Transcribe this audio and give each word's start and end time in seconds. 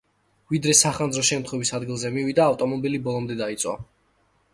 ვიდრე 0.51 0.71
სახანძრო 0.77 1.23
შემთხვევის 1.27 1.71
ადგილზე 1.79 2.11
მივიდა, 2.15 2.47
ავტომობილი 2.53 3.03
ბოლომდე 3.09 3.37
დაიწვა. 3.43 3.75